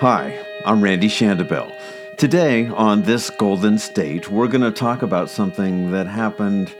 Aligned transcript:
Hi, 0.00 0.38
I'm 0.64 0.80
Randy 0.80 1.08
Shandobil. 1.08 1.76
Today, 2.18 2.68
on 2.68 3.02
this 3.02 3.30
golden 3.30 3.80
State, 3.80 4.30
we're 4.30 4.46
going 4.46 4.60
to 4.60 4.70
talk 4.70 5.02
about 5.02 5.28
something 5.28 5.90
that 5.90 6.06
happened 6.06 6.72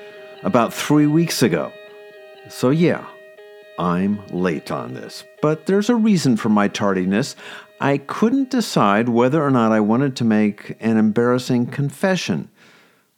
about 0.44 0.72
three 0.72 1.08
weeks 1.08 1.42
ago. 1.42 1.72
So, 2.48 2.70
yeah, 2.70 3.04
I'm 3.76 4.24
late 4.28 4.70
on 4.70 4.94
this, 4.94 5.24
but 5.42 5.66
there's 5.66 5.90
a 5.90 5.96
reason 5.96 6.36
for 6.36 6.48
my 6.48 6.68
tardiness. 6.68 7.34
I 7.80 7.98
couldn't 7.98 8.50
decide 8.50 9.08
whether 9.08 9.42
or 9.42 9.50
not 9.50 9.72
I 9.72 9.80
wanted 9.80 10.14
to 10.14 10.24
make 10.24 10.76
an 10.78 10.96
embarrassing 10.96 11.66
confession. 11.66 12.48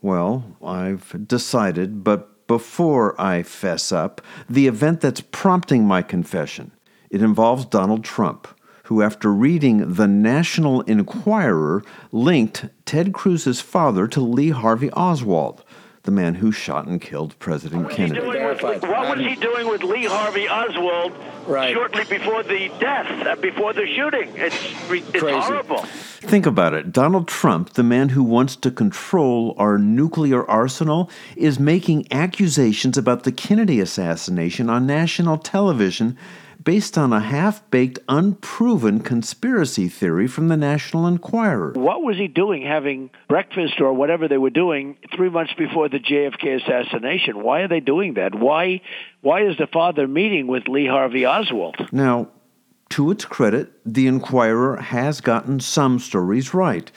Well, 0.00 0.56
I've 0.64 1.28
decided, 1.28 2.02
but 2.02 2.46
before 2.46 3.20
I 3.20 3.42
fess 3.42 3.92
up, 3.92 4.22
the 4.48 4.66
event 4.66 5.02
that's 5.02 5.20
prompting 5.20 5.84
my 5.84 6.00
confession. 6.00 6.70
It 7.10 7.20
involves 7.20 7.66
Donald 7.66 8.02
Trump, 8.02 8.48
who, 8.90 9.02
after 9.02 9.32
reading 9.32 9.94
the 9.94 10.08
National 10.08 10.80
Enquirer, 10.80 11.84
linked 12.10 12.64
Ted 12.84 13.12
Cruz's 13.12 13.60
father 13.60 14.08
to 14.08 14.20
Lee 14.20 14.50
Harvey 14.50 14.90
Oswald 14.90 15.62
the 16.04 16.10
man 16.10 16.34
who 16.34 16.50
shot 16.50 16.86
and 16.86 17.00
killed 17.00 17.38
President 17.38 17.90
Kennedy. 17.90 18.26
With, 18.26 18.62
what 18.62 18.82
was 18.82 19.18
he 19.18 19.36
doing 19.36 19.68
with 19.68 19.82
Lee 19.82 20.06
Harvey 20.06 20.48
Oswald 20.48 21.12
right. 21.46 21.74
shortly 21.74 22.04
before 22.04 22.42
the 22.42 22.70
death, 22.80 23.26
uh, 23.26 23.36
before 23.36 23.74
the 23.74 23.86
shooting? 23.86 24.32
It's, 24.34 24.56
it's 24.88 25.20
horrible. 25.20 25.82
Think 25.84 26.46
about 26.46 26.72
it. 26.72 26.90
Donald 26.90 27.28
Trump, 27.28 27.74
the 27.74 27.82
man 27.82 28.08
who 28.08 28.22
wants 28.22 28.56
to 28.56 28.70
control 28.70 29.54
our 29.58 29.76
nuclear 29.76 30.42
arsenal, 30.50 31.10
is 31.36 31.60
making 31.60 32.06
accusations 32.10 32.96
about 32.96 33.24
the 33.24 33.32
Kennedy 33.32 33.78
assassination 33.78 34.70
on 34.70 34.86
national 34.86 35.36
television 35.36 36.16
based 36.62 36.98
on 36.98 37.12
a 37.12 37.20
half 37.20 37.68
baked, 37.70 37.98
unproven 38.08 39.00
conspiracy 39.00 39.88
theory 39.88 40.26
from 40.26 40.48
the 40.48 40.56
National 40.56 41.06
Enquirer. 41.06 41.72
What 41.74 42.02
was 42.02 42.16
he 42.16 42.28
doing 42.28 42.62
having 42.62 43.10
breakfast 43.28 43.80
or 43.80 43.92
whatever 43.92 44.28
they 44.28 44.38
were 44.38 44.50
doing 44.50 44.96
three 45.14 45.30
months 45.30 45.52
before 45.56 45.88
the 45.88 45.98
JFK 45.98 46.62
assassination? 46.62 47.42
Why 47.42 47.60
are 47.60 47.68
they 47.68 47.80
doing 47.80 48.14
that? 48.14 48.34
Why, 48.34 48.82
why 49.22 49.42
is 49.46 49.56
the 49.56 49.66
father 49.66 50.06
meeting 50.06 50.46
with 50.46 50.68
Lee 50.68 50.86
Harvey 50.86 51.24
Oswald? 51.24 51.76
Now, 51.92 52.28
to 52.90 53.10
its 53.10 53.24
credit, 53.24 53.72
the 53.86 54.06
Enquirer 54.06 54.76
has 54.76 55.20
gotten 55.20 55.60
some 55.60 55.98
stories 55.98 56.52
right. 56.52 56.90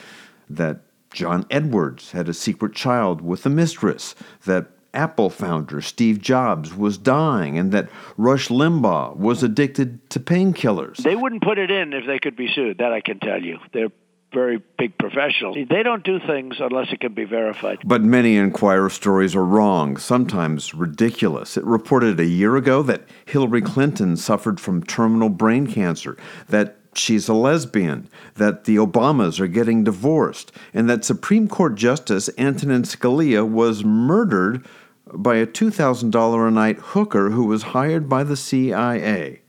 That 0.49 0.81
John 1.13 1.45
Edwards 1.49 2.11
had 2.11 2.27
a 2.27 2.33
secret 2.33 2.73
child 2.73 3.21
with 3.21 3.45
a 3.45 3.49
mistress, 3.49 4.15
that 4.45 4.71
Apple 4.93 5.29
founder 5.29 5.81
Steve 5.81 6.21
Jobs 6.21 6.73
was 6.73 6.97
dying 6.97 7.57
and 7.57 7.71
that 7.71 7.89
Rush 8.17 8.49
Limbaugh 8.49 9.15
was 9.17 9.43
addicted 9.43 10.09
to 10.11 10.19
painkillers. 10.19 10.97
They 10.97 11.15
wouldn't 11.15 11.43
put 11.43 11.57
it 11.57 11.71
in 11.71 11.93
if 11.93 12.05
they 12.05 12.19
could 12.19 12.35
be 12.35 12.47
sued, 12.53 12.77
that 12.77 12.93
I 12.93 13.01
can 13.01 13.19
tell 13.19 13.41
you. 13.41 13.59
They're 13.73 13.89
very 14.33 14.61
big 14.77 14.97
professionals. 14.97 15.57
They 15.69 15.83
don't 15.83 16.03
do 16.03 16.19
things 16.19 16.55
unless 16.59 16.91
it 16.91 16.99
can 16.99 17.13
be 17.13 17.25
verified. 17.25 17.79
But 17.85 18.01
many 18.01 18.35
Enquirer 18.35 18.89
stories 18.89 19.35
are 19.35 19.45
wrong, 19.45 19.97
sometimes 19.97 20.73
ridiculous. 20.73 21.55
It 21.55 21.63
reported 21.63 22.19
a 22.19 22.25
year 22.25 22.55
ago 22.55 22.81
that 22.83 23.03
Hillary 23.25 23.61
Clinton 23.61 24.17
suffered 24.17 24.59
from 24.59 24.83
terminal 24.83 25.29
brain 25.29 25.67
cancer, 25.67 26.17
that 26.49 26.77
she's 26.95 27.27
a 27.27 27.33
lesbian, 27.33 28.09
that 28.35 28.65
the 28.65 28.77
Obamas 28.77 29.39
are 29.39 29.47
getting 29.47 29.83
divorced, 29.83 30.51
and 30.73 30.89
that 30.89 31.05
Supreme 31.05 31.47
Court 31.47 31.75
Justice 31.75 32.29
Antonin 32.37 32.83
Scalia 32.83 33.47
was 33.47 33.83
murdered 33.83 34.65
by 35.11 35.35
a 35.35 35.47
$2,000 35.47 36.47
a 36.47 36.51
night 36.51 36.77
hooker 36.77 37.31
who 37.31 37.45
was 37.45 37.63
hired 37.63 38.07
by 38.07 38.23
the 38.23 38.37
CIA. 38.37 39.41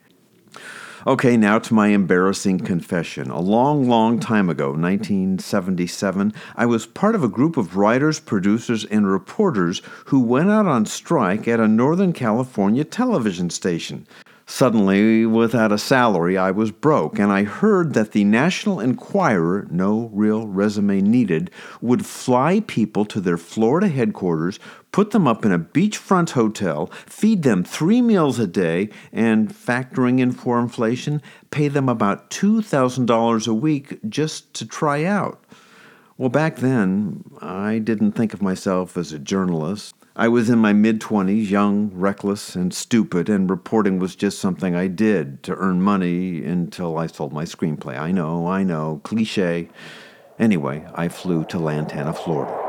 Okay, 1.07 1.37
now 1.37 1.59
to 1.59 1.75
my 1.75 1.89
embarrassing 1.89 2.61
confession. 2.61 3.31
A 3.31 3.39
long, 3.39 3.87
long 3.87 4.19
time 4.19 4.49
ago, 4.49 4.69
1977, 4.71 6.33
I 6.57 6.65
was 6.65 6.87
part 6.87 7.15
of 7.15 7.23
a 7.23 7.29
group 7.29 7.59
of 7.59 7.77
writers, 7.77 8.19
producers, 8.19 8.87
and 8.87 9.07
reporters 9.07 9.83
who 10.07 10.21
went 10.21 10.51
out 10.51 10.67
on 10.67 10.87
strike 10.87 11.47
at 11.47 11.61
a 11.61 11.69
Northern 11.69 12.15
California 12.15 12.85
television 12.85 13.51
station. 13.51 14.07
Suddenly, 14.47 15.25
without 15.25 15.73
a 15.73 15.79
salary, 15.79 16.37
I 16.37 16.51
was 16.51 16.71
broke, 16.71 17.19
and 17.19 17.33
I 17.33 17.45
heard 17.45 17.95
that 17.95 18.13
the 18.13 18.25
National 18.25 18.79
Enquirer, 18.79 19.67
no 19.71 20.11
real 20.13 20.47
resume 20.47 21.01
needed, 21.01 21.51
would 21.81 22.05
fly 22.05 22.61
people 22.61 23.07
to 23.07 23.23
their 23.23 23.39
Florida 23.39 23.89
headquarters, 23.89 24.59
put 24.95 25.11
them 25.11 25.27
up 25.27 25.45
in 25.45 25.51
a 25.51 25.59
beachfront 25.59 26.31
hotel, 26.31 26.87
feed 27.05 27.43
them 27.43 27.65
three 27.65 28.01
meals 28.01 28.39
a 28.39 28.47
day, 28.47 28.89
and, 29.13 29.53
factoring 29.53 30.21
in 30.21 30.31
for 30.31 30.61
inflation, 30.61 31.21
pay 31.51 31.67
them 31.67 31.89
about 31.89 32.31
$2,000 32.31 33.49
a 33.49 33.55
week 33.55 33.99
just 34.09 34.55
to 34.55 34.65
try 34.65 35.03
out. 35.03 35.43
Well, 36.17 36.29
back 36.29 36.59
then, 36.59 37.25
I 37.41 37.81
didn't 37.81 38.13
think 38.13 38.35
of 38.35 38.41
myself 38.41 38.97
as 38.97 39.13
a 39.13 39.19
journalist. 39.19 39.97
I 40.15 40.29
was 40.29 40.49
in 40.49 40.61
my 40.61 40.73
mid 40.73 41.01
20s, 41.01 41.51
young, 41.51 41.91
reckless, 41.93 42.55
and 42.55 42.73
stupid, 42.73 43.29
and 43.29 43.51
reporting 43.51 43.99
was 43.99 44.15
just 44.15 44.39
something 44.39 44.77
I 44.77 44.87
did 44.87 45.43
to 45.43 45.57
earn 45.57 45.83
money 45.83 46.45
until 46.45 46.99
I 46.99 47.09
sold 47.09 47.33
my 47.33 47.47
screenplay. 47.47 47.99
I 47.99 48.13
know, 48.13 48.47
I 48.47 48.63
know, 48.63 49.01
cliche. 49.03 49.71
Anyway, 50.39 50.87
I 50.95 51.09
flew 51.09 51.45
to 51.47 51.59
Lantana, 51.59 52.13
Florida. 52.13 52.64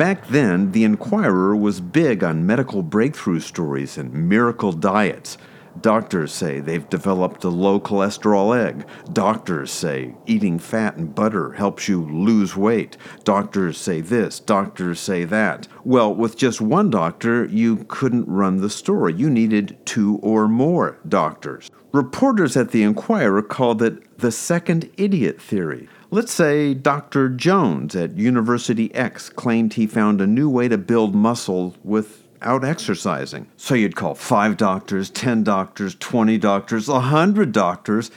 Back 0.00 0.28
then, 0.28 0.72
the 0.72 0.84
Enquirer 0.84 1.54
was 1.54 1.78
big 1.82 2.24
on 2.24 2.46
medical 2.46 2.82
breakthrough 2.82 3.40
stories 3.40 3.98
and 3.98 4.30
miracle 4.30 4.72
diets. 4.72 5.36
Doctors 5.80 6.32
say 6.32 6.60
they've 6.60 6.88
developed 6.88 7.44
a 7.44 7.48
low 7.48 7.80
cholesterol 7.80 8.58
egg. 8.58 8.86
Doctors 9.12 9.70
say 9.70 10.14
eating 10.26 10.58
fat 10.58 10.96
and 10.96 11.14
butter 11.14 11.52
helps 11.52 11.88
you 11.88 12.02
lose 12.02 12.56
weight. 12.56 12.96
Doctors 13.24 13.78
say 13.78 14.00
this, 14.00 14.40
doctors 14.40 15.00
say 15.00 15.24
that. 15.24 15.68
Well, 15.84 16.14
with 16.14 16.36
just 16.36 16.60
one 16.60 16.90
doctor, 16.90 17.44
you 17.44 17.84
couldn't 17.88 18.28
run 18.28 18.60
the 18.60 18.70
story. 18.70 19.14
You 19.14 19.30
needed 19.30 19.78
two 19.84 20.18
or 20.22 20.48
more 20.48 20.98
doctors. 21.08 21.70
Reporters 21.92 22.56
at 22.56 22.70
the 22.70 22.82
Enquirer 22.82 23.42
called 23.42 23.82
it 23.82 24.18
the 24.18 24.30
second 24.30 24.90
idiot 24.96 25.40
theory. 25.40 25.88
Let's 26.12 26.32
say 26.32 26.74
Dr. 26.74 27.28
Jones 27.28 27.96
at 27.96 28.16
University 28.16 28.94
X 28.94 29.28
claimed 29.28 29.74
he 29.74 29.86
found 29.86 30.20
a 30.20 30.26
new 30.26 30.50
way 30.50 30.68
to 30.68 30.78
build 30.78 31.14
muscle 31.14 31.76
with 31.82 32.19
out 32.42 32.64
exercising. 32.64 33.46
So 33.56 33.74
you'd 33.74 33.96
call 33.96 34.14
five 34.14 34.56
doctors, 34.56 35.10
10 35.10 35.44
doctors, 35.44 35.94
20 35.96 36.38
doctors, 36.38 36.88
a 36.88 36.92
100 36.92 37.52
doctors, 37.52 38.10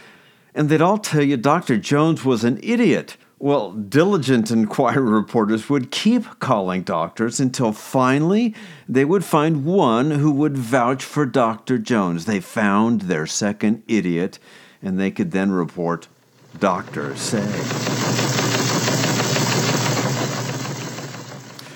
and 0.55 0.69
they'd 0.69 0.81
all 0.81 0.97
tell 0.97 1.23
you 1.23 1.37
Dr. 1.37 1.77
Jones 1.77 2.23
was 2.23 2.43
an 2.43 2.59
idiot. 2.61 3.17
Well, 3.39 3.73
diligent 3.73 4.51
Enquirer 4.51 5.01
reporters 5.01 5.69
would 5.69 5.91
keep 5.91 6.39
calling 6.39 6.83
doctors 6.83 7.41
until 7.41 7.73
finally 7.73 8.55
they 8.87 9.03
would 9.03 9.25
find 9.25 9.65
one 9.65 10.11
who 10.11 10.31
would 10.31 10.57
vouch 10.57 11.03
for 11.03 11.25
Dr. 11.25 11.77
Jones. 11.77 12.25
They 12.25 12.39
found 12.39 13.01
their 13.01 13.27
second 13.27 13.83
idiot, 13.87 14.39
and 14.81 14.97
they 14.97 15.11
could 15.11 15.31
then 15.31 15.51
report, 15.51 16.07
Doctors 16.59 17.19
say. 17.19 17.92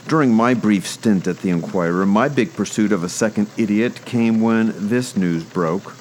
During 0.08 0.34
my 0.34 0.54
brief 0.54 0.88
stint 0.88 1.28
at 1.28 1.40
the 1.40 1.50
Enquirer, 1.50 2.06
my 2.06 2.30
big 2.30 2.54
pursuit 2.54 2.94
of 2.94 3.04
a 3.04 3.10
second 3.10 3.50
idiot 3.58 4.06
came 4.06 4.40
when 4.40 4.74
this 4.88 5.18
news 5.18 5.44
broke. 5.44 5.94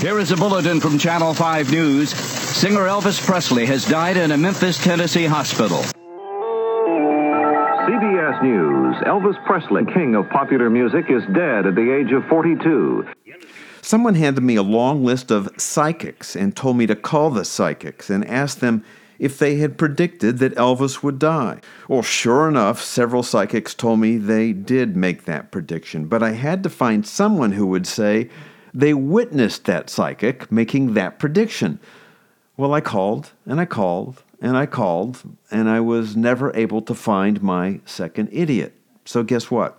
Here 0.00 0.18
is 0.18 0.30
a 0.30 0.36
bulletin 0.36 0.80
from 0.80 0.98
Channel 0.98 1.34
5 1.34 1.70
News. 1.70 2.08
Singer 2.08 2.86
Elvis 2.86 3.22
Presley 3.22 3.66
has 3.66 3.86
died 3.86 4.16
in 4.16 4.32
a 4.32 4.38
Memphis, 4.38 4.82
Tennessee 4.82 5.26
hospital. 5.26 5.82
CBS 7.84 8.42
News 8.42 8.96
Elvis 9.04 9.44
Presley, 9.44 9.84
king 9.92 10.14
of 10.14 10.26
popular 10.30 10.70
music, 10.70 11.10
is 11.10 11.22
dead 11.34 11.66
at 11.66 11.74
the 11.74 11.94
age 11.94 12.12
of 12.12 12.24
42. 12.30 13.06
Someone 13.82 14.14
handed 14.14 14.42
me 14.42 14.56
a 14.56 14.62
long 14.62 15.04
list 15.04 15.30
of 15.30 15.50
psychics 15.58 16.34
and 16.34 16.56
told 16.56 16.78
me 16.78 16.86
to 16.86 16.96
call 16.96 17.28
the 17.28 17.44
psychics 17.44 18.08
and 18.08 18.26
ask 18.26 18.60
them 18.60 18.82
if 19.20 19.38
they 19.38 19.56
had 19.56 19.78
predicted 19.78 20.38
that 20.38 20.54
Elvis 20.56 21.02
would 21.02 21.18
die. 21.18 21.60
Well, 21.86 22.02
sure 22.02 22.48
enough, 22.48 22.82
several 22.82 23.22
psychics 23.22 23.74
told 23.74 24.00
me 24.00 24.16
they 24.16 24.52
did 24.52 24.96
make 24.96 25.26
that 25.26 25.52
prediction, 25.52 26.06
but 26.06 26.22
I 26.22 26.32
had 26.32 26.62
to 26.64 26.70
find 26.70 27.06
someone 27.06 27.52
who 27.52 27.66
would 27.66 27.86
say 27.86 28.30
they 28.72 28.94
witnessed 28.94 29.66
that 29.66 29.90
psychic 29.90 30.50
making 30.50 30.94
that 30.94 31.18
prediction. 31.18 31.78
Well, 32.56 32.72
I 32.72 32.80
called 32.80 33.32
and 33.46 33.60
I 33.60 33.66
called 33.66 34.24
and 34.40 34.56
I 34.56 34.64
called, 34.64 35.22
and 35.50 35.68
I 35.68 35.80
was 35.80 36.16
never 36.16 36.56
able 36.56 36.80
to 36.82 36.94
find 36.94 37.42
my 37.42 37.80
second 37.84 38.30
idiot. 38.32 38.72
So, 39.04 39.22
guess 39.22 39.50
what? 39.50 39.76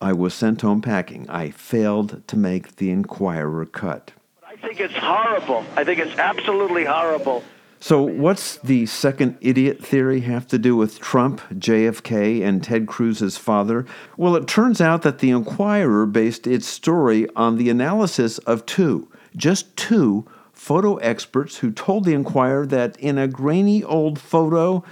I 0.00 0.12
was 0.12 0.34
sent 0.34 0.62
home 0.62 0.82
packing. 0.82 1.30
I 1.30 1.50
failed 1.50 2.26
to 2.26 2.36
make 2.36 2.76
the 2.76 2.90
Enquirer 2.90 3.66
cut. 3.66 4.10
I 4.44 4.56
think 4.56 4.80
it's 4.80 4.94
horrible. 4.94 5.64
I 5.76 5.84
think 5.84 6.00
it's 6.00 6.18
absolutely 6.18 6.84
horrible 6.84 7.44
So, 7.82 8.02
what's 8.02 8.58
the 8.58 8.84
second 8.84 9.38
idiot 9.40 9.82
theory 9.82 10.20
have 10.20 10.46
to 10.48 10.58
do 10.58 10.76
with 10.76 11.00
Trump, 11.00 11.40
JFK, 11.54 12.42
and 12.42 12.62
Ted 12.62 12.86
Cruz's 12.86 13.38
father? 13.38 13.86
Well, 14.18 14.36
it 14.36 14.46
turns 14.46 14.82
out 14.82 15.00
that 15.00 15.20
the 15.20 15.30
Enquirer 15.30 16.04
based 16.04 16.46
its 16.46 16.66
story 16.66 17.26
on 17.34 17.56
the 17.56 17.70
analysis 17.70 18.36
of 18.40 18.66
two, 18.66 19.08
just 19.34 19.74
two, 19.78 20.26
photo 20.52 20.96
experts 20.96 21.56
who 21.56 21.72
told 21.72 22.04
the 22.04 22.12
Enquirer 22.12 22.66
that 22.66 22.98
in 22.98 23.16
a 23.16 23.26
grainy 23.26 23.82
old 23.82 24.18
photo, 24.18 24.84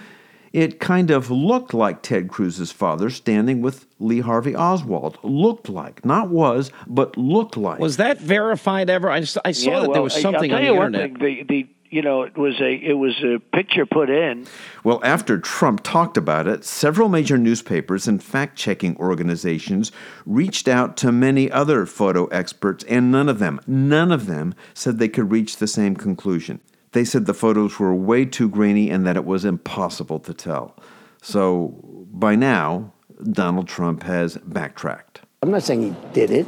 it 0.55 0.81
kind 0.81 1.11
of 1.11 1.31
looked 1.31 1.75
like 1.75 2.01
Ted 2.01 2.29
Cruz's 2.29 2.73
father 2.73 3.11
standing 3.11 3.61
with 3.61 3.85
Lee 3.99 4.21
Harvey 4.21 4.57
Oswald. 4.57 5.19
Looked 5.23 5.69
like, 5.69 6.07
not 6.07 6.31
was, 6.31 6.73
but 6.87 7.19
looked 7.19 7.59
like. 7.59 7.81
Was 7.81 7.99
that 7.99 8.19
verified 8.19 8.89
ever? 8.89 9.11
I, 9.11 9.19
I 9.19 9.23
saw 9.23 9.43
yeah, 9.45 9.81
that 9.81 9.89
well, 9.89 9.93
there 9.93 10.03
was 10.03 10.15
something 10.15 10.55
I'll 10.55 10.57
on 10.57 10.65
tell 10.65 10.75
the 10.75 10.79
you 10.79 10.83
internet. 10.87 11.11
One 11.11 11.21
thing, 11.21 11.47
the, 11.47 11.65
the 11.65 11.69
you 11.91 12.03
know 12.03 12.23
it 12.23 12.37
was 12.37 12.61
a 12.61 12.75
it 12.75 12.95
was 12.95 13.15
a 13.23 13.39
picture 13.55 13.87
put 13.87 14.11
in. 14.11 14.47
Well, 14.85 15.01
after 15.03 15.39
Trump 15.39 15.83
talked 15.83 16.17
about 16.17 16.47
it, 16.47 16.65
several 16.65 17.09
major 17.09 17.39
newspapers 17.39 18.07
and 18.07 18.23
fact 18.23 18.57
checking 18.57 18.97
organizations 18.97 19.93
reached 20.27 20.69
out 20.69 20.97
to 20.99 21.13
many 21.13 21.51
other 21.51 21.87
photo 21.87 22.27
experts, 22.27 22.85
and 22.85 23.11
none 23.11 23.29
of 23.29 23.39
them, 23.39 23.61
none 23.67 24.13
of 24.13 24.27
them 24.27 24.55
said 24.75 24.99
they 24.99 25.09
could 25.09 25.31
reach 25.31 25.57
the 25.57 25.67
same 25.67 25.97
conclusion. 25.97 26.61
They 26.93 27.05
said 27.05 27.27
the 27.27 27.35
photos 27.35 27.79
were 27.79 27.95
way 27.95 28.25
too 28.25 28.49
grainy 28.49 28.91
and 28.91 29.07
that 29.07 29.17
it 29.17 29.25
was 29.25 29.45
impossible 29.45 30.19
to 30.21 30.33
tell. 30.33 30.75
So 31.21 32.07
by 32.13 32.35
now, 32.35 32.93
Donald 33.33 33.69
Trump 33.69 34.05
has 34.05 34.39
backtracked. 34.39 35.21
I'm 35.43 35.51
not 35.51 35.63
saying 35.63 35.83
he 35.83 35.95
did 36.13 36.31
it, 36.31 36.47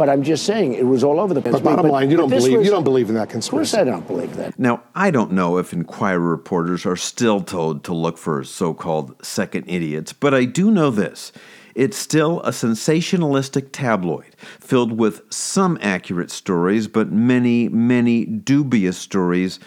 but 0.00 0.08
I'm 0.08 0.22
just 0.22 0.46
saying 0.46 0.72
it 0.72 0.86
was 0.86 1.04
all 1.04 1.20
over 1.20 1.34
the 1.34 1.42
place. 1.42 1.52
But 1.52 1.62
bottom 1.62 1.90
line, 1.90 2.10
you 2.10 2.16
don't 2.16 2.30
believe 2.30 2.56
was- 2.56 2.64
you 2.64 2.72
don't 2.72 2.84
believe 2.84 3.10
in 3.10 3.16
that 3.16 3.24
Of 3.24 3.28
course, 3.28 3.50
conspiracy. 3.50 3.76
I 3.76 3.84
don't 3.84 4.06
believe 4.06 4.34
that. 4.36 4.58
Now, 4.58 4.80
I 4.94 5.10
don't 5.10 5.30
know 5.30 5.58
if 5.58 5.74
Enquirer 5.74 6.18
reporters 6.18 6.86
are 6.86 6.96
still 6.96 7.42
told 7.42 7.84
to 7.84 7.92
look 7.92 8.16
for 8.16 8.42
so 8.42 8.72
called 8.72 9.14
second 9.22 9.66
idiots, 9.68 10.14
but 10.14 10.32
I 10.32 10.46
do 10.46 10.70
know 10.70 10.88
this. 10.90 11.32
It's 11.74 11.98
still 11.98 12.40
a 12.44 12.50
sensationalistic 12.50 13.72
tabloid 13.72 14.34
filled 14.58 14.98
with 14.98 15.20
some 15.28 15.76
accurate 15.82 16.30
stories, 16.30 16.88
but 16.88 17.12
many, 17.12 17.68
many 17.68 18.24
dubious 18.24 18.96
stories 18.96 19.60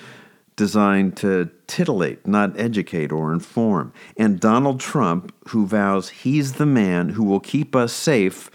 designed 0.55 1.15
to 1.17 1.51
titillate, 1.67 2.25
not 2.25 2.59
educate 2.59 3.11
or 3.11 3.33
inform. 3.33 3.93
And 4.17 4.39
Donald 4.39 4.79
Trump, 4.79 5.31
who 5.49 5.67
vows 5.67 6.09
he's 6.09 6.53
the 6.53 6.65
man 6.65 7.09
who 7.09 7.23
will 7.23 7.39
keep 7.39 7.75
us 7.75 7.93
safe, 7.93 8.49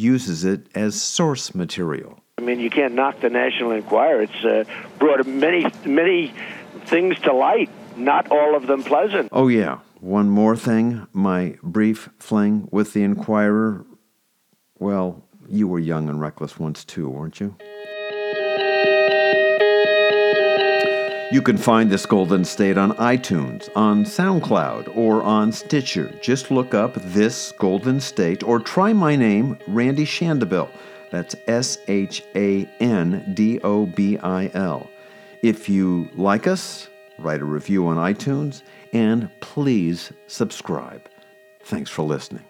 uses 0.00 0.44
it 0.44 0.66
as 0.74 1.00
source 1.00 1.54
material. 1.54 2.18
I 2.38 2.42
mean, 2.42 2.58
you 2.58 2.70
can't 2.70 2.94
knock 2.94 3.20
the 3.20 3.28
National 3.28 3.72
Enquirer. 3.72 4.22
It's 4.22 4.44
uh, 4.44 4.64
brought 4.98 5.26
many 5.26 5.66
many 5.84 6.32
things 6.86 7.18
to 7.20 7.32
light. 7.34 7.70
Not 7.96 8.30
all 8.30 8.56
of 8.56 8.66
them 8.66 8.82
pleasant. 8.82 9.28
Oh, 9.30 9.48
yeah. 9.48 9.80
One 10.00 10.30
more 10.30 10.56
thing 10.56 11.06
my 11.12 11.56
brief 11.62 12.08
fling 12.18 12.68
with 12.70 12.94
the 12.94 13.02
Enquirer. 13.02 13.84
Well, 14.78 15.22
you 15.46 15.68
were 15.68 15.78
young 15.78 16.08
and 16.08 16.20
reckless 16.20 16.58
once 16.58 16.84
too, 16.84 17.08
weren't 17.10 17.38
you? 17.40 17.56
You 21.32 21.40
can 21.40 21.56
find 21.56 21.88
this 21.88 22.06
Golden 22.06 22.44
State 22.44 22.76
on 22.76 22.90
iTunes, 22.96 23.68
on 23.76 24.04
SoundCloud, 24.04 24.96
or 24.96 25.22
on 25.22 25.52
Stitcher. 25.52 26.12
Just 26.20 26.50
look 26.50 26.74
up 26.74 26.94
This 26.94 27.52
Golden 27.52 28.00
State 28.00 28.42
or 28.42 28.58
try 28.58 28.92
my 28.92 29.14
name, 29.14 29.56
Randy 29.68 30.04
Shandobil. 30.04 30.68
That's 31.12 31.36
S 31.46 31.78
H 31.86 32.24
A 32.34 32.68
N 32.80 33.32
D 33.32 33.60
O 33.60 33.86
B 33.86 34.18
I 34.18 34.50
L. 34.54 34.90
If 35.40 35.68
you 35.68 36.08
like 36.16 36.48
us, 36.48 36.88
write 37.16 37.42
a 37.42 37.44
review 37.44 37.86
on 37.86 37.96
iTunes, 37.96 38.62
and 38.92 39.30
please 39.38 40.12
subscribe. 40.26 41.08
Thanks 41.62 41.90
for 41.90 42.02
listening. 42.02 42.49